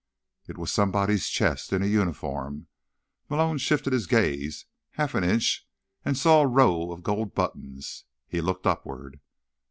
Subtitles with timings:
[0.47, 2.65] It was somebody's chest, in a uniform.
[3.29, 5.67] Malone shifted his gaze half an inch
[6.03, 8.05] and saw a row of gold buttons.
[8.27, 9.19] He looked upward.